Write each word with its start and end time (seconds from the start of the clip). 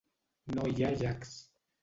No 0.55 0.65
hi 0.71 0.87
ha 0.87 0.91
llacs. 1.03 1.37